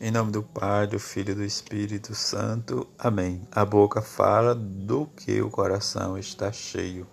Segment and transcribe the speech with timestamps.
[0.00, 2.84] Em nome do Pai, do Filho e do Espírito Santo.
[2.98, 3.46] Amém.
[3.52, 7.06] A boca fala do que o coração está cheio.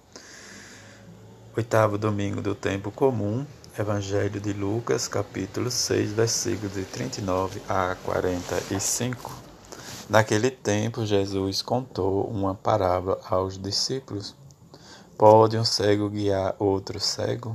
[1.56, 3.46] Oitavo domingo do tempo comum,
[3.78, 9.32] Evangelho de Lucas, capítulo 6, versículos de 39 a 45.
[10.10, 14.36] Naquele tempo, Jesus contou uma parábola aos discípulos.
[15.16, 17.54] Pode um cego guiar outro cego?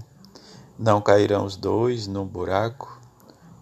[0.79, 2.96] Não cairão os dois no buraco?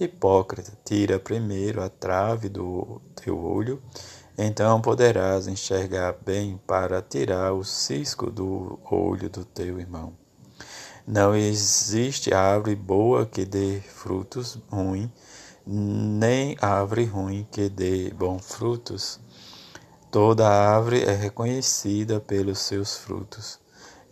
[0.00, 3.82] Hipócrita, tira primeiro a trave do teu olho,
[4.38, 10.12] então poderás enxergar bem para tirar o cisco do olho do teu irmão.
[11.04, 15.10] Não existe árvore boa que dê frutos ruins,
[15.66, 19.18] nem árvore ruim que dê bons frutos.
[20.12, 23.58] Toda árvore é reconhecida pelos seus frutos.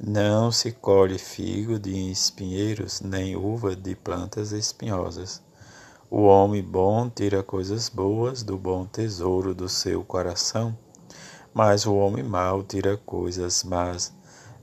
[0.01, 5.46] Não se colhe figo de espinheiros, nem uva de plantas espinhosas.
[6.09, 10.79] O homem bom tira coisas boas do bom tesouro do seu coração,
[11.53, 14.15] mas o homem mau tira coisas más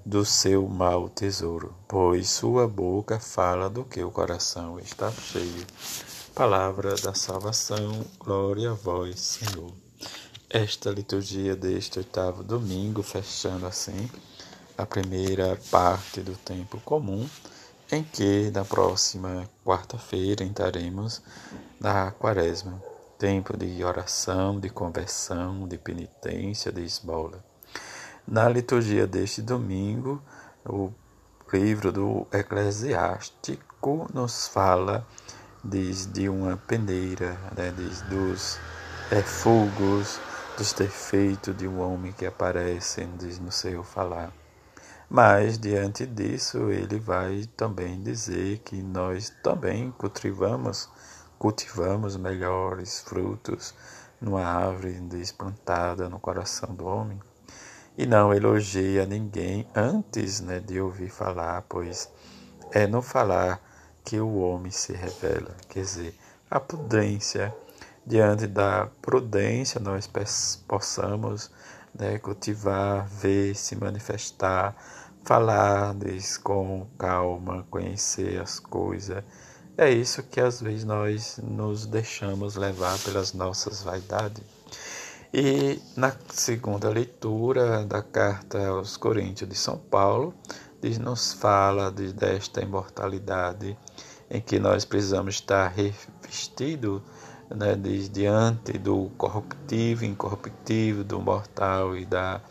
[0.06, 5.68] do seu mau tesouro, pois sua boca fala do que o coração está cheio.
[6.34, 9.72] Palavra da salvação, glória a vós, Senhor.
[10.50, 14.10] Esta liturgia deste oitavo domingo, fechando assim
[14.78, 17.28] a primeira parte do tempo comum,
[17.94, 21.22] em que na próxima quarta-feira entraremos
[21.80, 22.82] na quaresma,
[23.20, 27.44] tempo de oração, de conversão, de penitência, de esmola.
[28.28, 30.22] Na liturgia deste domingo,
[30.66, 30.92] o
[31.52, 35.06] livro do Eclesiástico nos fala
[35.64, 38.58] diz, de uma peneira, né, diz, dos
[39.10, 40.20] refugos,
[40.58, 44.34] dos defeitos de um homem que aparecem diz, no seu falar.
[45.16, 50.90] Mas, diante disso, ele vai também dizer que nós também cultivamos,
[51.38, 53.76] cultivamos melhores frutos
[54.20, 57.20] numa árvore desplantada no coração do homem.
[57.96, 62.12] E não elogia ninguém antes né, de ouvir falar, pois
[62.72, 63.62] é no falar
[64.04, 65.56] que o homem se revela.
[65.70, 66.20] Quer dizer,
[66.50, 67.56] a prudência,
[68.04, 70.10] diante da prudência, nós
[70.68, 71.52] possamos
[71.94, 74.76] né, cultivar, ver, se manifestar
[75.24, 75.96] falar
[76.44, 79.24] com calma, conhecer as coisas.
[79.78, 84.44] É isso que às vezes nós nos deixamos levar pelas nossas vaidades.
[85.34, 90.34] E na segunda leitura da carta aos Coríntios de São Paulo,
[90.80, 93.76] diz, nos fala de, desta imortalidade
[94.30, 97.02] em que nós precisamos estar revestidos
[97.50, 97.76] né,
[98.12, 102.42] diante do corruptivo, incorruptível, do mortal e da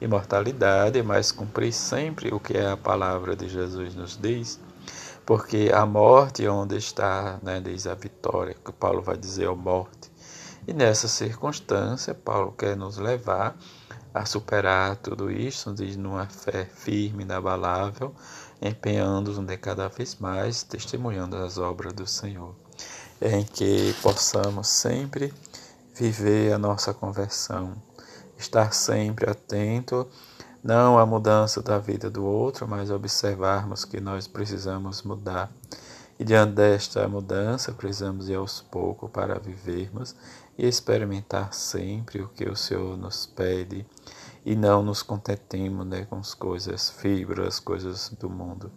[0.00, 4.58] imortalidade, mas cumprir sempre o que a palavra de Jesus nos diz,
[5.26, 9.54] porque a morte é onde está, né, diz a vitória, que Paulo vai dizer a
[9.54, 10.10] morte.
[10.66, 13.56] E nessa circunstância, Paulo quer nos levar
[14.12, 18.14] a superar tudo isso, diz numa fé firme, inabalável,
[18.60, 22.54] empenhando-nos cada vez mais, testemunhando as obras do Senhor,
[23.20, 25.32] em que possamos sempre
[25.94, 27.74] viver a nossa conversão
[28.40, 30.08] estar sempre atento,
[30.62, 35.50] não à mudança da vida do outro, mas observarmos que nós precisamos mudar.
[36.18, 40.14] E diante desta mudança, precisamos ir aos poucos para vivermos
[40.58, 43.86] e experimentar sempre o que o Senhor nos pede
[44.44, 48.70] e não nos contentemos né, com as coisas fibras, coisas do mundo.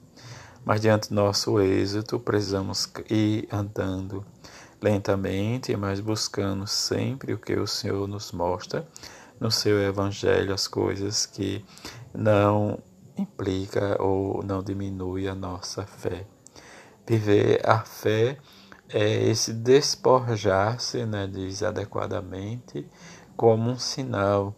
[0.63, 4.25] Mas diante do nosso êxito, precisamos ir andando
[4.81, 8.87] lentamente, mas buscando sempre o que o Senhor nos mostra
[9.39, 11.63] no seu evangelho as coisas que
[12.13, 12.79] não
[13.17, 16.25] implica ou não diminui a nossa fé.
[17.05, 18.37] Viver a fé
[18.89, 22.87] é esse despojar-se, né, diz adequadamente,
[23.35, 24.55] como um sinal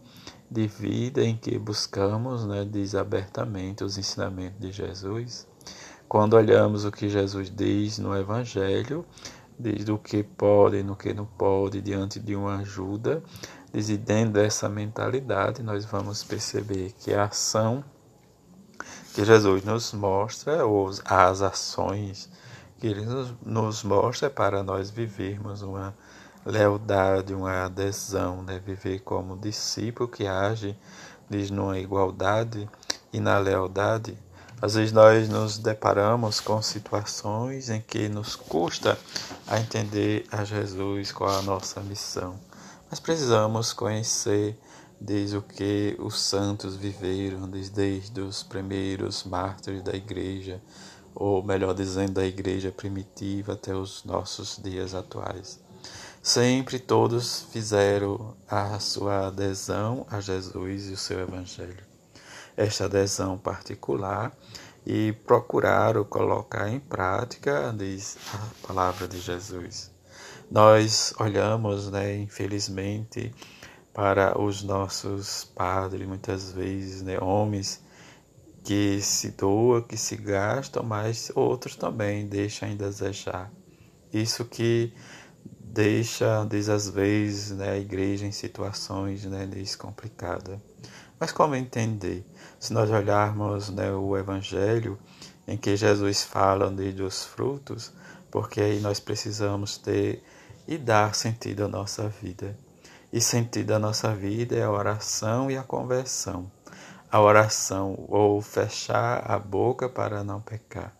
[0.50, 5.46] de vida em que buscamos, né, diz abertamente os ensinamentos de Jesus.
[6.08, 9.04] Quando olhamos o que Jesus diz no Evangelho,
[9.58, 13.22] diz do que pode e no que não pode diante de uma ajuda,
[13.74, 17.84] e dentro dessa mentalidade, nós vamos perceber que a ação
[19.14, 22.28] que Jesus nos mostra, ou as ações
[22.78, 23.06] que Ele
[23.44, 25.96] nos mostra é para nós vivermos uma
[26.44, 28.60] lealdade, uma adesão, né?
[28.64, 30.78] viver como discípulo que age
[31.28, 32.68] diz, numa igualdade
[33.12, 34.16] e na lealdade.
[34.60, 38.98] Às vezes nós nos deparamos com situações em que nos custa
[39.46, 42.38] a entender a Jesus qual a nossa missão.
[42.90, 44.58] Mas precisamos conhecer
[45.00, 50.60] desde o que os santos viveram, desde os primeiros mártires da igreja,
[51.14, 55.58] ou melhor dizendo, da igreja primitiva até os nossos dias atuais.
[56.22, 61.84] Sempre todos fizeram a sua adesão a Jesus e o seu Evangelho.
[62.56, 64.36] Esta adesão particular
[64.84, 69.95] e procuraram colocar em prática, diz a palavra de Jesus.
[70.50, 73.34] Nós olhamos, né, infelizmente,
[73.92, 77.82] para os nossos padres, muitas vezes, né, homens
[78.62, 83.50] que se doam, que se gastam, mas outros também deixam em desejar.
[84.12, 84.92] Isso que
[85.60, 89.48] deixa, diz às vezes, né, a igreja em situações né,
[89.78, 90.58] complicadas.
[91.18, 92.24] Mas como entender?
[92.58, 94.98] Se nós olharmos né, o Evangelho,
[95.46, 97.92] em que Jesus fala dos frutos,
[98.30, 100.22] porque aí nós precisamos ter
[100.66, 102.58] e dar sentido à nossa vida.
[103.12, 106.50] E sentido à nossa vida é a oração e a conversão.
[107.10, 110.92] A oração, ou fechar a boca para não pecar.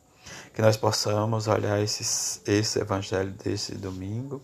[0.55, 4.41] Que nós possamos olhar esse, esse evangelho desse domingo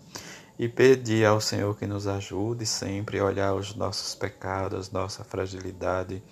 [0.59, 6.23] e pedir ao Senhor que nos ajude sempre a olhar os nossos pecados, nossa fragilidade,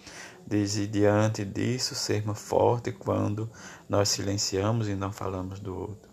[0.50, 3.48] desde diante disso sermos fortes quando
[3.88, 6.10] nós silenciamos e não falamos do outro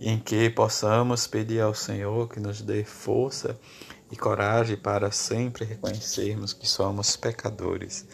[0.00, 3.58] em que possamos pedir ao Senhor que nos dê força
[4.10, 8.06] e coragem para sempre reconhecermos que somos pecadores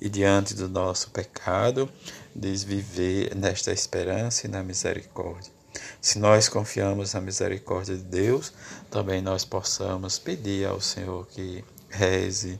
[0.00, 1.90] e diante do nosso pecado,
[2.34, 5.52] desviver nesta esperança e na misericórdia.
[6.00, 8.52] Se nós confiamos na misericórdia de Deus,
[8.88, 12.58] também nós possamos pedir ao Senhor que reze,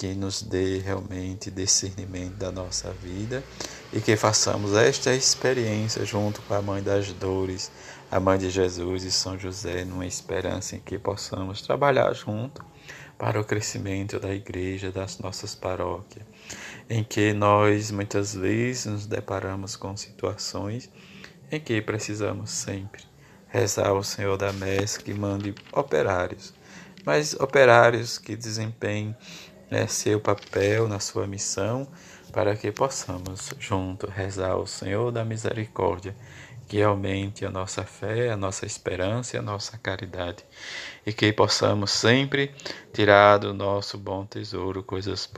[0.00, 3.44] que nos dê realmente discernimento da nossa vida
[3.92, 7.70] e que façamos esta experiência junto com a Mãe das Dores,
[8.10, 12.64] a Mãe de Jesus e São José, numa esperança em que possamos trabalhar junto
[13.18, 16.24] para o crescimento da igreja, das nossas paróquias,
[16.88, 20.88] em que nós muitas vezes nos deparamos com situações
[21.52, 23.02] em que precisamos sempre
[23.48, 26.54] rezar ao Senhor da Messe que mande operários,
[27.04, 29.14] mas operários que desempenhem
[29.70, 31.86] né, seu papel na sua missão,
[32.32, 36.14] para que possamos junto rezar ao Senhor da misericórdia,
[36.68, 40.44] que aumente a nossa fé, a nossa esperança e a nossa caridade,
[41.04, 42.54] e que possamos sempre
[42.92, 45.28] tirar do nosso bom tesouro coisas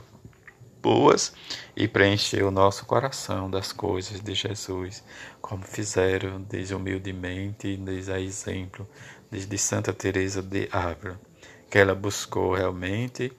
[0.81, 1.33] boas
[1.75, 5.03] e preencher o nosso coração das coisas de Jesus,
[5.41, 8.87] como fizeram desumildemente, desde a exemplo
[9.31, 11.19] desde Santa Teresa de Ávila,
[11.67, 13.33] que ela buscou realmente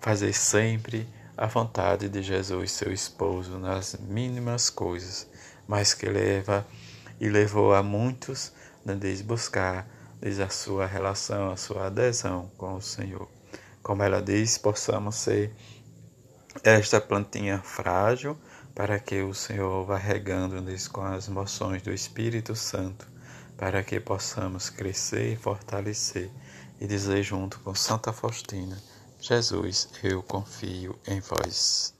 [0.00, 1.06] fazer sempre
[1.36, 5.26] a vontade de Jesus, seu esposo, nas mínimas coisas,
[5.68, 6.66] mas que leva
[7.20, 8.52] e levou a muitos
[8.86, 9.86] a buscar
[10.20, 13.28] desde a sua relação, a sua adesão com o Senhor.
[13.82, 15.52] Como ela diz, possamos ser
[16.64, 18.36] esta plantinha frágil
[18.74, 23.06] para que o Senhor vá regando-nos com as moções do Espírito Santo,
[23.56, 26.30] para que possamos crescer e fortalecer
[26.80, 28.89] e dizer junto com Santa Faustina
[29.20, 31.94] Jesus, eu confio em vós.